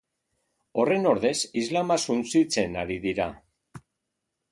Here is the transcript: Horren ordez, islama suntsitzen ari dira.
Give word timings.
Horren 0.83 1.03
ordez, 1.09 1.33
islama 1.63 1.97
suntsitzen 2.13 2.79
ari 2.85 2.97
dira. 3.05 3.29